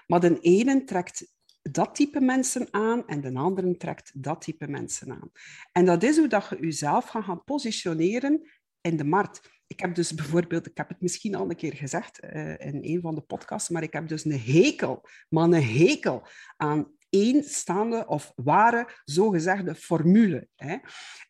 Maar 0.08 0.20
de 0.20 0.40
ene 0.40 0.84
trekt 0.84 1.36
dat 1.62 1.96
type 1.96 2.20
mensen 2.20 2.68
aan 2.72 3.08
en 3.08 3.22
de 3.22 3.34
andere 3.34 3.78
trekt 3.78 4.12
dat 4.14 4.42
type 4.42 4.68
mensen 4.68 5.12
aan. 5.12 5.32
En 5.72 5.86
dat 5.86 6.04
is 6.04 6.18
hoe 6.18 6.28
dat 6.28 6.48
je 6.50 6.58
jezelf 6.60 7.06
gaat 7.06 7.24
gaan 7.24 7.44
positioneren 7.44 8.50
in 8.82 8.98
de 8.98 9.04
markt. 9.04 9.50
Ik 9.68 9.80
heb 9.80 9.96
dus 9.96 10.14
bijvoorbeeld, 10.14 10.68
ik 10.68 10.78
heb 10.78 10.90
het 10.90 11.02
misschien 11.02 11.36
al 11.36 11.50
een 11.50 11.56
keer 11.56 11.76
gezegd 11.76 12.24
uh, 12.24 12.50
in 12.50 12.80
een 12.82 13.02
van 13.02 13.16
de 13.16 13.22
podcasts, 13.22 13.70
maar 13.70 13.84
ik 13.84 13.94
heb 13.94 14.08
dus 14.08 14.26
een 14.26 14.40
hekel, 14.40 15.02
maar 15.30 15.44
een 15.44 15.64
hekel 15.64 16.28
aan 16.58 16.97
één 17.10 17.44
staande 17.44 18.08
of 18.08 18.34
ware 18.36 18.90
zogezegde 19.06 19.76
formule. 19.76 20.48
Hè. 20.56 20.76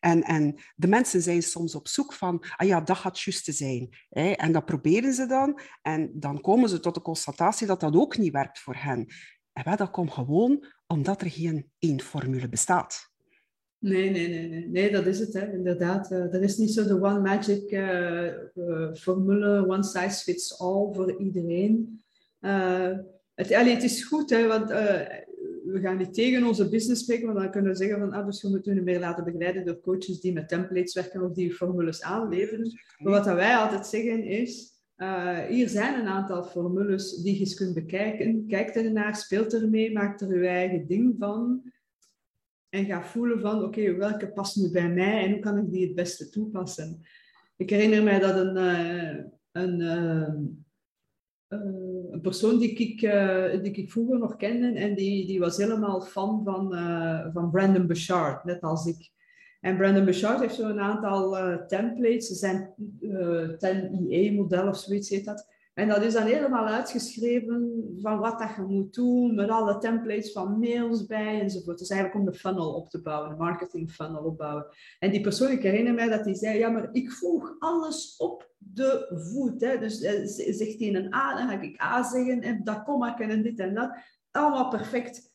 En, 0.00 0.22
en 0.22 0.54
de 0.76 0.86
mensen 0.86 1.22
zijn 1.22 1.42
soms 1.42 1.74
op 1.74 1.88
zoek 1.88 2.12
van, 2.12 2.44
ah 2.56 2.66
ja, 2.66 2.80
dat 2.80 2.96
gaat 2.96 3.20
juist 3.20 3.44
te 3.44 3.52
zijn. 3.52 3.88
Hè. 4.08 4.30
En 4.30 4.52
dat 4.52 4.64
proberen 4.64 5.12
ze 5.12 5.26
dan 5.26 5.60
en 5.82 6.10
dan 6.14 6.40
komen 6.40 6.68
ze 6.68 6.80
tot 6.80 6.94
de 6.94 7.02
constatatie 7.02 7.66
dat 7.66 7.80
dat 7.80 7.96
ook 7.96 8.18
niet 8.18 8.32
werkt 8.32 8.58
voor 8.58 8.76
hen. 8.76 9.06
En 9.52 9.64
wel, 9.64 9.76
dat 9.76 9.90
komt 9.90 10.12
gewoon 10.12 10.66
omdat 10.86 11.20
er 11.20 11.30
geen 11.30 11.70
één 11.78 12.00
formule 12.00 12.48
bestaat. 12.48 13.10
Nee, 13.78 14.10
nee, 14.10 14.28
nee, 14.28 14.48
nee, 14.48 14.68
nee, 14.68 14.90
dat 14.90 15.06
is 15.06 15.18
het, 15.18 15.32
hè. 15.32 15.52
inderdaad. 15.52 16.12
Uh, 16.12 16.34
er 16.34 16.42
is 16.42 16.56
niet 16.56 16.72
zo 16.72 16.84
de 16.84 17.02
one 17.02 17.20
magic 17.20 17.70
uh, 17.70 18.26
uh, 18.54 18.94
formule, 18.94 19.68
one 19.68 19.84
size 19.84 20.22
fits 20.22 20.58
all 20.58 20.92
voor 20.92 21.20
iedereen. 21.20 22.02
het, 23.34 23.52
allee, 23.52 23.74
het 23.74 23.82
is 23.82 24.04
goed, 24.04 24.30
hè, 24.30 24.46
want 24.46 24.70
we 25.72 25.80
gaan 25.80 25.96
niet 25.96 26.14
tegen 26.14 26.46
onze 26.46 26.68
business 26.68 27.02
spreken, 27.02 27.26
want 27.26 27.38
dan 27.38 27.50
kunnen 27.50 27.70
we 27.70 27.76
zeggen 27.76 27.98
van, 27.98 28.12
ah, 28.12 28.26
dus 28.26 28.40
je 28.40 28.48
moet 28.48 28.64
je 28.64 28.82
meer 28.82 29.00
laten 29.00 29.24
begeleiden 29.24 29.64
door 29.64 29.80
coaches 29.80 30.20
die 30.20 30.32
met 30.32 30.48
templates 30.48 30.94
werken 30.94 31.22
of 31.22 31.32
die 31.32 31.54
formules 31.54 32.02
aanleveren. 32.02 32.72
Maar 32.98 33.12
wat 33.12 33.24
wij 33.24 33.56
altijd 33.56 33.86
zeggen 33.86 34.24
is, 34.24 34.76
uh, 34.96 35.38
hier 35.38 35.68
zijn 35.68 36.00
een 36.00 36.06
aantal 36.06 36.44
formules 36.44 37.16
die 37.22 37.34
je 37.34 37.40
eens 37.40 37.54
kunt 37.54 37.74
bekijken. 37.74 38.46
Kijk 38.46 38.68
ernaar, 38.68 39.16
speelt 39.16 39.54
ermee, 39.54 39.92
maak 39.92 40.20
er 40.20 40.42
je 40.42 40.48
eigen 40.48 40.86
ding 40.86 41.14
van. 41.18 41.72
En 42.68 42.84
ga 42.84 43.04
voelen 43.04 43.40
van, 43.40 43.62
oké, 43.62 43.94
welke 43.94 44.28
past 44.32 44.56
nu 44.56 44.70
bij 44.70 44.90
mij 44.90 45.24
en 45.24 45.30
hoe 45.30 45.40
kan 45.40 45.58
ik 45.58 45.70
die 45.70 45.86
het 45.86 45.94
beste 45.94 46.28
toepassen? 46.28 47.00
Ik 47.56 47.70
herinner 47.70 48.02
mij 48.02 48.18
dat 48.18 48.36
een, 48.36 48.56
uh, 48.56 49.24
een, 49.52 49.80
uh, 49.80 50.34
een 51.48 52.20
persoon 52.22 52.58
die 52.58 52.70
ik, 52.70 53.00
die 53.62 53.72
ik 53.72 53.90
vroeger 53.90 54.18
nog 54.18 54.36
kende 54.36 54.78
en 54.78 54.94
die, 54.94 55.26
die 55.26 55.38
was 55.38 55.56
helemaal 55.56 56.00
fan 56.00 56.40
van, 56.44 56.72
van 57.32 57.50
Brandon 57.50 57.86
Bouchard, 57.86 58.44
net 58.44 58.60
als 58.60 58.86
ik. 58.86 59.10
En 59.60 59.76
Brandon 59.76 60.04
Bouchard 60.04 60.40
heeft 60.40 60.54
zo'n 60.54 60.80
aantal 60.80 61.36
templates, 61.66 62.26
ze 62.26 62.34
zijn 62.34 62.74
uh, 63.00 63.42
eh, 63.42 63.58
10 63.58 64.12
IE-model 64.12 64.68
of 64.68 64.76
zoiets 64.76 65.08
heet 65.08 65.24
dat. 65.24 65.46
En 65.78 65.88
dat 65.88 66.02
is 66.02 66.12
dan 66.12 66.26
helemaal 66.26 66.66
uitgeschreven 66.66 67.82
van 68.00 68.18
wat 68.18 68.38
dat 68.38 68.54
je 68.56 68.62
moet 68.62 68.94
doen, 68.94 69.34
met 69.34 69.48
alle 69.48 69.78
templates 69.78 70.32
van 70.32 70.58
mails 70.58 71.06
bij 71.06 71.40
enzovoort. 71.40 71.78
Dus 71.78 71.88
eigenlijk 71.88 72.20
om 72.20 72.32
de 72.32 72.38
funnel 72.38 72.74
op 72.74 72.90
te 72.90 73.02
bouwen, 73.02 73.30
de 73.30 73.36
marketing 73.36 73.90
funnel 73.90 74.24
opbouwen. 74.24 74.66
En 74.98 75.10
die 75.10 75.20
persoon, 75.20 75.50
ik 75.50 75.62
herinner 75.62 75.94
mij 75.94 76.08
dat 76.08 76.24
hij 76.24 76.34
zei, 76.34 76.58
ja, 76.58 76.68
maar 76.68 76.88
ik 76.92 77.12
voeg 77.12 77.56
alles 77.58 78.16
op 78.16 78.50
de 78.58 79.06
voet. 79.32 79.60
Hè. 79.60 79.78
Dus 79.78 80.02
uh, 80.02 80.10
zegt 80.56 80.78
hij 80.78 80.94
een 80.94 81.14
A, 81.14 81.36
dan 81.36 81.48
ga 81.48 81.60
ik 81.60 81.82
A 81.82 82.02
zeggen 82.02 82.40
en 82.40 82.64
dat 82.64 82.82
komma 82.82 83.18
en 83.18 83.42
dit 83.42 83.58
en 83.58 83.74
dat. 83.74 83.90
Allemaal 84.30 84.68
perfect. 84.68 85.32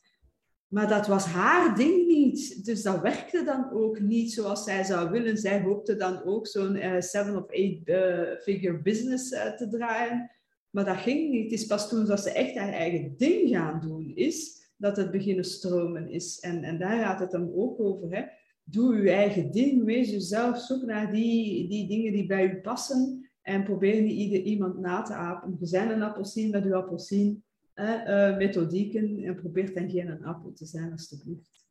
Maar 0.74 0.88
dat 0.88 1.08
was 1.08 1.26
haar 1.26 1.76
ding 1.76 2.08
niet. 2.08 2.66
Dus 2.66 2.84
dat 2.84 3.02
werkte 3.02 3.44
dan 3.44 3.72
ook 3.72 4.00
niet 4.00 4.32
zoals 4.32 4.64
zij 4.64 4.84
zou 4.84 5.10
willen. 5.10 5.38
Zij 5.38 5.62
hoopte 5.62 5.96
dan 5.96 6.24
ook 6.24 6.48
zo'n 6.48 6.76
uh, 6.76 7.00
seven 7.00 7.38
of 7.44 7.50
eight 7.50 7.88
uh, 7.88 8.40
figure 8.42 8.82
business 8.82 9.32
uh, 9.32 9.56
te 9.56 9.68
draaien. 9.68 10.32
Maar 10.70 10.86
dat 10.86 10.98
ging 10.98 11.30
niet. 11.30 11.44
Het 11.44 11.60
is 11.60 11.66
pas 11.66 11.90
toen 11.90 12.06
dat 12.06 12.20
ze 12.20 12.32
echt 12.32 12.58
haar 12.58 12.74
eigen 12.74 13.14
ding 13.18 13.50
gaan 13.50 13.80
doen 13.82 14.12
is, 14.16 14.70
dat 14.78 14.98
het 14.98 15.12
beginnen 15.12 15.46
stromen 15.46 16.10
is. 16.10 16.40
En, 16.40 16.64
en 16.64 16.80
daar 16.80 17.04
gaat 17.04 17.20
het 17.20 17.32
dan 17.32 17.54
ook 17.56 17.80
over. 17.80 18.16
Hè. 18.16 18.24
Doe 18.64 19.02
je 19.02 19.12
eigen 19.12 19.52
ding, 19.52 19.84
wees 19.84 20.10
jezelf, 20.10 20.60
zoek 20.60 20.86
naar 20.86 21.12
die, 21.12 21.68
die 21.68 21.88
dingen 21.88 22.12
die 22.12 22.26
bij 22.26 22.46
u 22.46 22.62
passen 22.62 23.30
en 23.42 23.64
probeer 23.64 24.02
niet 24.02 24.18
ieder, 24.18 24.42
iemand 24.42 24.80
na 24.80 25.02
te 25.02 25.14
apen. 25.14 25.56
Je 25.60 25.66
zijn 25.66 25.90
een 25.90 26.04
appelsien 26.04 26.50
met 26.50 26.66
uw 26.66 26.76
appelsien 26.76 27.44
uh, 27.76 28.38
methodieken 28.38 29.24
en 29.24 29.36
probeert 29.36 29.76
dan 29.76 29.90
geen 29.90 30.08
een 30.08 30.26
appel 30.26 30.54
te 30.54 30.66
zijn, 30.66 30.92
alstublieft. 30.92 31.66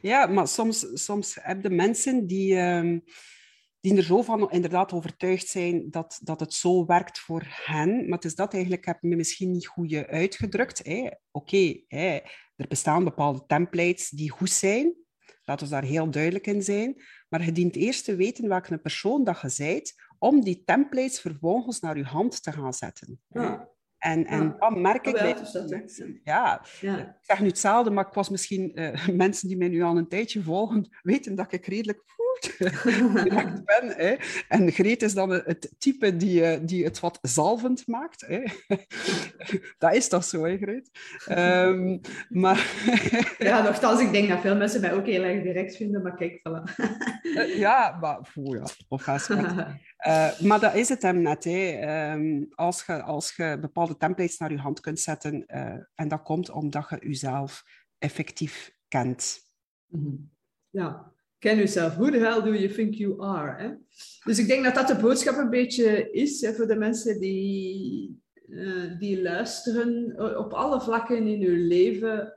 Ja, 0.00 0.26
maar 0.26 0.48
soms, 0.48 1.04
soms 1.04 1.38
heb 1.40 1.62
je 1.62 1.70
mensen 1.70 2.26
die, 2.26 2.56
um, 2.56 3.04
die 3.80 3.96
er 3.96 4.02
zo 4.02 4.22
van 4.22 4.50
inderdaad 4.50 4.92
overtuigd 4.92 5.48
zijn 5.48 5.90
dat, 5.90 6.20
dat 6.22 6.40
het 6.40 6.54
zo 6.54 6.86
werkt 6.86 7.18
voor 7.18 7.42
hen. 7.46 8.08
Maar 8.08 8.18
het 8.18 8.24
is 8.24 8.34
dat 8.34 8.52
eigenlijk, 8.52 8.86
heb 8.86 8.96
ik 8.96 9.02
me 9.02 9.16
misschien 9.16 9.50
niet 9.50 9.66
goed 9.66 9.94
uitgedrukt. 9.94 10.80
Oké, 10.80 11.16
okay, 11.30 11.84
er 12.56 12.68
bestaan 12.68 13.04
bepaalde 13.04 13.46
templates 13.46 14.08
die 14.08 14.30
goed 14.30 14.50
zijn. 14.50 14.94
Laten 15.44 15.66
we 15.66 15.72
daar 15.72 15.84
heel 15.84 16.10
duidelijk 16.10 16.46
in 16.46 16.62
zijn. 16.62 17.02
Maar 17.28 17.44
je 17.44 17.52
dient 17.52 17.76
eerst 17.76 18.04
te 18.04 18.16
weten 18.16 18.48
welke 18.48 18.78
persoon 18.78 19.24
dat 19.24 19.40
je 19.40 19.54
bent, 19.56 19.94
om 20.18 20.44
die 20.44 20.62
templates 20.64 21.20
vervolgens 21.20 21.80
naar 21.80 21.96
je 21.96 22.04
hand 22.04 22.42
te 22.42 22.52
gaan 22.52 22.74
zetten. 22.74 23.20
Ja. 23.28 23.68
En, 23.98 24.26
en 24.26 24.56
dat 24.58 24.76
merk 24.76 25.06
ik 25.06 25.12
bij 25.12 25.36
mensen. 25.68 26.20
Ja. 26.24 26.64
ja. 26.80 26.98
ik 26.98 27.06
zeg 27.20 27.40
nu 27.40 27.46
hetzelfde, 27.46 27.90
maar 27.90 28.06
ik 28.06 28.12
was 28.12 28.28
misschien 28.28 28.72
uh, 28.74 29.08
mensen 29.24 29.48
die 29.48 29.56
mij 29.56 29.68
nu 29.68 29.82
al 29.82 29.96
een 29.96 30.08
tijdje 30.08 30.42
volgen, 30.42 30.98
weten 31.02 31.34
dat 31.34 31.52
ik 31.52 31.66
redelijk 31.66 32.02
goed 32.06 32.56
ben. 33.64 33.94
Hè. 33.96 34.16
En 34.48 34.72
Greet 34.72 35.02
is 35.02 35.14
dan 35.14 35.30
het 35.30 35.74
type 35.78 36.16
die, 36.16 36.40
uh, 36.40 36.58
die 36.62 36.84
het 36.84 37.00
wat 37.00 37.18
zalvend 37.22 37.86
maakt. 37.86 38.24
Hè. 38.26 38.42
dat 39.78 39.94
is 39.94 40.08
toch 40.08 40.24
zo, 40.24 40.44
hè, 40.44 40.56
Greet? 40.56 40.90
Um, 41.30 42.00
maar... 42.28 42.66
ja, 43.38 43.62
nogthans, 43.62 44.00
ik 44.00 44.12
denk 44.12 44.28
dat 44.28 44.40
veel 44.40 44.56
mensen 44.56 44.80
mij 44.80 44.92
ook 44.92 45.06
heel 45.06 45.22
erg 45.22 45.42
direct 45.42 45.76
vinden, 45.76 46.02
maar 46.02 46.16
kijk, 46.16 46.38
voilà. 46.38 46.74
uh, 47.22 47.58
ja, 47.58 47.98
maar, 48.00 48.18
voel 48.22 48.54
ja, 48.54 48.64
of 48.88 49.02
ga 49.02 49.18
uh, 50.06 50.40
maar 50.40 50.60
dat 50.60 50.74
is 50.74 50.88
het 50.88 51.02
hem 51.02 51.22
net. 51.22 51.44
Hè. 51.44 52.12
Um, 52.12 52.48
als, 52.54 52.84
je, 52.86 53.02
als 53.02 53.34
je 53.36 53.58
bepaalde 53.60 53.87
templates 53.96 54.38
naar 54.38 54.52
je 54.52 54.58
hand 54.58 54.80
kunt 54.80 55.00
zetten, 55.00 55.44
uh, 55.46 55.76
en 55.94 56.08
dat 56.08 56.22
komt 56.22 56.50
omdat 56.50 56.88
je 56.88 56.98
jezelf 57.00 57.64
effectief 57.98 58.76
kent. 58.88 59.40
-hmm. 59.88 60.30
Ja, 60.70 61.12
ken 61.38 61.56
jezelf. 61.56 61.94
Who 61.94 62.10
the 62.10 62.18
hell 62.18 62.42
do 62.42 62.54
you 62.54 62.72
think 62.72 62.94
you 62.94 63.22
are? 63.22 63.62
Hè? 63.62 63.74
Dus 64.24 64.38
ik 64.38 64.46
denk 64.46 64.64
dat 64.64 64.74
dat 64.74 64.88
de 64.88 64.96
boodschap 64.96 65.36
een 65.36 65.50
beetje 65.50 66.10
is 66.10 66.40
hè, 66.40 66.52
voor 66.52 66.66
de 66.66 66.76
mensen 66.76 67.20
die, 67.20 68.22
uh, 68.48 68.98
die 68.98 69.22
luisteren. 69.22 70.14
Op 70.38 70.52
alle 70.52 70.80
vlakken 70.80 71.16
in 71.16 71.38
je 71.40 71.50
leven 71.50 72.34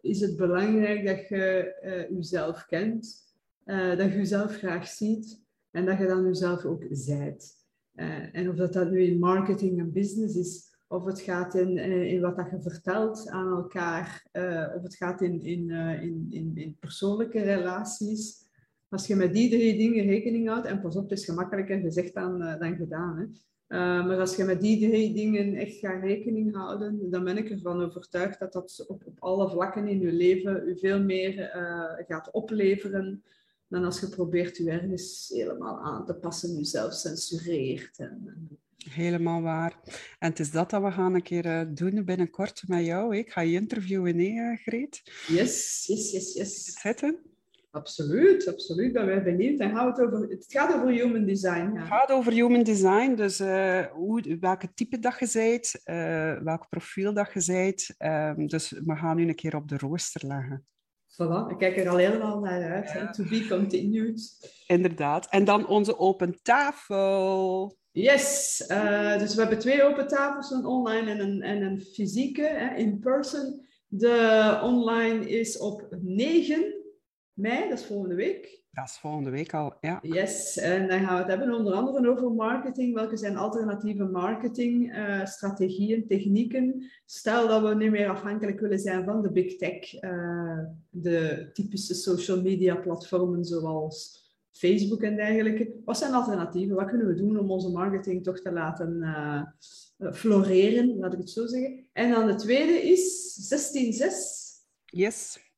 is 0.00 0.20
het 0.20 0.36
belangrijk 0.36 1.06
dat 1.06 1.28
je 1.28 2.08
jezelf 2.10 2.66
kent, 2.66 3.34
dat 3.64 3.98
je 3.98 4.16
jezelf 4.16 4.56
graag 4.56 4.88
ziet. 4.88 5.48
En 5.70 5.86
dat 5.86 5.98
je 5.98 6.06
dan 6.06 6.24
jezelf 6.24 6.64
ook 6.64 6.84
zijt. 6.90 7.59
Uh, 8.00 8.34
en 8.36 8.48
of 8.48 8.54
dat, 8.54 8.72
dat 8.72 8.90
nu 8.90 9.02
in 9.02 9.18
marketing 9.18 9.78
en 9.78 9.92
business 9.92 10.36
is, 10.36 10.74
of 10.88 11.04
het 11.04 11.20
gaat 11.20 11.54
in, 11.54 11.76
uh, 11.76 12.12
in 12.12 12.20
wat 12.20 12.36
dat 12.36 12.50
je 12.50 12.62
vertelt 12.62 13.28
aan 13.28 13.50
elkaar, 13.50 14.26
uh, 14.32 14.74
of 14.76 14.82
het 14.82 14.96
gaat 14.96 15.20
in, 15.20 15.40
in, 15.40 15.70
in, 15.70 16.26
in, 16.30 16.52
in, 16.54 16.76
persoonlijke 16.80 17.42
relaties. 17.42 18.48
Als 18.88 19.06
je 19.06 19.16
met 19.16 19.34
die 19.34 19.50
drie 19.50 19.76
dingen 19.76 20.04
rekening 20.04 20.48
houdt, 20.48 20.66
en 20.66 20.80
pas 20.80 20.96
op, 20.96 21.10
het 21.10 21.18
is 21.18 21.24
gemakkelijker 21.24 21.80
gezegd 21.80 22.14
dan, 22.14 22.38
dan 22.38 22.76
gedaan. 22.76 23.18
Hè? 23.18 23.26
maar 23.76 24.18
als 24.18 24.36
je 24.36 24.44
met 24.44 24.60
die 24.60 24.88
drie 24.88 25.14
dingen 25.14 25.54
echt 25.54 25.76
gaat 25.76 26.02
rekening 26.02 26.54
houden, 26.54 27.10
dan 27.10 27.24
ben 27.24 27.36
ik 27.36 27.50
ervan 27.50 27.82
overtuigd 27.82 28.38
dat 28.38 28.52
dat 28.52 28.84
op, 28.88 29.06
op 29.06 29.16
alle 29.18 29.50
vlakken 29.50 29.88
in 29.88 30.00
je 30.00 30.12
leven 30.12 30.68
u 30.68 30.78
veel 30.78 31.02
meer 31.02 31.50
gaat 32.08 32.30
opleveren 32.30 33.22
dan 33.70 33.84
als 33.84 34.00
je 34.00 34.08
probeert 34.08 34.56
je 34.56 34.70
ergens 34.70 35.30
helemaal 35.34 35.80
aan 35.80 36.06
te 36.06 36.14
passen, 36.14 36.56
jezelf 36.56 36.92
censureert. 36.92 37.98
En, 37.98 38.48
Helemaal 38.88 39.42
waar. 39.42 39.78
En 40.18 40.30
het 40.30 40.38
is 40.38 40.50
dat 40.50 40.70
dat 40.70 40.82
we 40.82 40.90
gaan 40.90 41.14
een 41.14 41.22
keer 41.22 41.46
uh, 41.46 41.62
doen 41.68 42.04
binnenkort 42.04 42.62
met 42.66 42.84
jou. 42.84 43.16
Ik 43.16 43.30
ga 43.30 43.40
je 43.40 43.52
interviewen, 43.52 44.18
hè, 44.18 44.56
Greet? 44.56 45.02
Yes, 45.26 45.84
yes, 45.86 46.12
yes, 46.12 46.34
yes. 46.34 46.64
Zitten? 46.80 47.18
Absoluut, 47.70 48.48
absoluut. 48.48 48.92
Ben 48.92 49.06
wij 49.06 49.22
benieuwd. 49.22 49.60
En 49.60 49.76
het, 49.76 50.00
over, 50.00 50.28
het 50.28 50.44
gaat 50.48 50.74
over 50.74 50.88
human 50.88 51.24
design. 51.24 51.76
Het 51.76 51.86
gaat 51.86 52.10
over 52.10 52.32
human 52.32 52.62
design. 52.62 53.14
Dus 53.14 53.40
uh, 53.40 53.86
hoe, 53.86 54.36
welke 54.40 54.74
type 54.74 54.98
dat 54.98 55.18
je 55.18 55.30
bent, 55.32 55.80
uh, 55.84 56.42
welk 56.42 56.68
profiel 56.68 57.12
dat 57.12 57.32
je 57.32 57.44
bent. 57.46 57.94
Um, 58.38 58.46
dus 58.46 58.70
we 58.70 58.96
gaan 58.96 59.16
nu 59.16 59.28
een 59.28 59.34
keer 59.34 59.56
op 59.56 59.68
de 59.68 59.78
rooster 59.78 60.26
leggen. 60.26 60.66
Voilà, 61.12 61.50
ik 61.50 61.58
kijk 61.58 61.76
er 61.76 61.88
al 61.88 61.96
helemaal 61.96 62.40
naar 62.40 62.72
uit. 62.72 62.92
Ja. 62.92 63.10
To 63.10 63.24
be 63.24 63.46
continued. 63.48 64.38
Inderdaad. 64.66 65.26
En 65.28 65.44
dan 65.44 65.66
onze 65.66 65.98
open 65.98 66.42
tafel. 66.42 67.78
Yes, 67.92 68.64
uh, 68.68 69.18
dus 69.18 69.34
we 69.34 69.40
hebben 69.40 69.58
twee 69.58 69.82
open 69.82 70.06
tafels, 70.06 70.50
een 70.50 70.64
online 70.64 71.10
en 71.10 71.20
een, 71.20 71.42
en 71.42 71.62
een 71.62 71.80
fysieke, 71.80 72.74
in 72.76 72.98
person. 72.98 73.66
De 73.86 74.58
online 74.62 75.28
is 75.28 75.58
op 75.58 75.88
9 76.00 76.74
mei, 77.32 77.68
dat 77.68 77.78
is 77.78 77.86
volgende 77.86 78.14
week. 78.14 78.59
Dat 78.72 78.84
is 78.84 78.98
volgende 78.98 79.30
week 79.30 79.54
al, 79.54 79.74
ja. 79.80 79.98
Yes, 80.02 80.56
en 80.56 80.88
dan 80.88 81.00
gaan 81.00 81.14
we 81.14 81.20
het 81.20 81.28
hebben 81.28 81.54
onder 81.54 81.74
andere 81.74 82.10
over 82.10 82.32
marketing. 82.32 82.94
Welke 82.94 83.16
zijn 83.16 83.36
alternatieve 83.36 84.04
marketingstrategieën, 84.04 86.06
technieken? 86.06 86.90
Stel 87.04 87.48
dat 87.48 87.62
we 87.62 87.74
niet 87.74 87.90
meer 87.90 88.08
afhankelijk 88.08 88.60
willen 88.60 88.78
zijn 88.78 89.04
van 89.04 89.22
de 89.22 89.32
big 89.32 89.56
tech, 89.56 89.90
de 90.90 91.50
typische 91.52 91.94
social 91.94 92.42
media 92.42 92.74
platformen 92.74 93.44
zoals 93.44 94.28
Facebook 94.50 95.02
en 95.02 95.16
dergelijke. 95.16 95.72
Wat 95.84 95.98
zijn 95.98 96.14
alternatieven? 96.14 96.76
Wat 96.76 96.88
kunnen 96.88 97.06
we 97.06 97.14
doen 97.14 97.38
om 97.38 97.50
onze 97.50 97.70
marketing 97.70 98.24
toch 98.24 98.40
te 98.40 98.52
laten 98.52 98.98
uh, 99.02 99.42
floreren, 100.12 100.98
laat 100.98 101.12
ik 101.12 101.18
het 101.18 101.30
zo 101.30 101.46
zeggen. 101.46 101.86
En 101.92 102.10
dan 102.10 102.26
de 102.26 102.34
tweede 102.34 102.72
is 102.72 103.36
16.6. 104.00 104.06
Yes, 104.84 105.49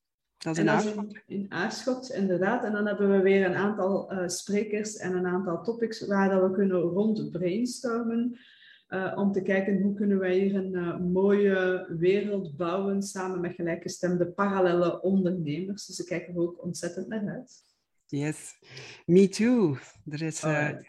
dat 0.43 0.57
is 0.57 0.61
in 0.61 0.69
Aarschot. 0.69 1.17
In 1.27 1.45
Aarschot, 1.49 2.11
inderdaad. 2.11 2.63
En 2.63 2.71
dan 2.71 2.87
hebben 2.87 3.11
we 3.11 3.21
weer 3.21 3.45
een 3.45 3.55
aantal 3.55 4.13
uh, 4.13 4.27
sprekers 4.27 4.97
en 4.97 5.15
een 5.15 5.25
aantal 5.25 5.63
topics 5.63 6.07
waar 6.07 6.29
dat 6.29 6.49
we 6.49 6.55
kunnen 6.55 6.81
rond 6.81 7.31
brainstormen. 7.31 8.39
Uh, 8.89 9.13
om 9.15 9.31
te 9.31 9.41
kijken 9.41 9.81
hoe 9.81 9.93
kunnen 9.93 10.19
wij 10.19 10.37
hier 10.37 10.55
een 10.55 10.73
uh, 10.73 10.99
mooie 10.99 11.85
wereld 11.97 12.57
bouwen 12.57 13.01
samen 13.01 13.41
met 13.41 13.53
gelijkgestemde 13.55 14.27
parallele 14.27 15.01
ondernemers. 15.01 15.85
Dus 15.85 15.99
ik 15.99 16.05
kijk 16.05 16.27
er 16.27 16.37
ook 16.37 16.63
ontzettend 16.63 17.07
naar 17.07 17.27
uit. 17.27 17.61
Yes, 18.05 18.59
me 19.05 19.29
too. 19.29 19.77
Er 20.09 20.21
is, 20.21 20.41
ja. 20.41 20.79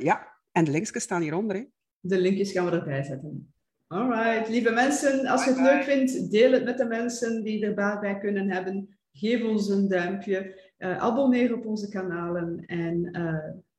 Ja, 0.00 0.36
en 0.52 0.64
de 0.64 0.70
linkjes 0.70 1.02
staan 1.02 1.22
hieronder. 1.22 1.56
Hè? 1.56 1.64
De 2.00 2.20
linkjes 2.20 2.52
gaan 2.52 2.64
we 2.64 2.70
erbij 2.70 3.02
zetten. 3.02 3.52
Alright, 3.88 4.48
lieve 4.48 4.70
mensen, 4.70 5.26
als 5.26 5.44
je 5.44 5.50
het 5.50 5.60
leuk 5.60 5.82
vindt, 5.82 6.30
deel 6.30 6.52
het 6.52 6.64
met 6.64 6.78
de 6.78 6.84
mensen 6.84 7.42
die 7.42 7.64
er 7.64 7.74
baat 7.74 8.00
bij 8.00 8.18
kunnen 8.18 8.50
hebben. 8.50 8.98
Geef 9.12 9.44
ons 9.44 9.68
een 9.68 9.88
duimpje, 9.88 10.60
uh, 10.78 10.98
abonneer 10.98 11.54
op 11.54 11.66
onze 11.66 11.88
kanalen 11.88 12.66
en 12.66 13.10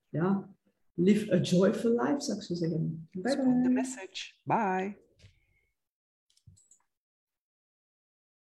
ja, 0.10 0.50
live 0.94 1.34
a 1.34 1.38
joyful 1.38 1.92
life, 1.92 2.22
zou 2.22 2.38
ik 2.38 2.44
zo 2.44 2.54
zeggen. 2.54 3.10
Bye 3.12 3.36
bye. 3.36 3.62
the 3.64 3.70
message. 3.70 4.34
Bye. 4.44 5.09